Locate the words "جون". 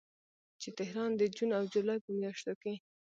1.35-1.49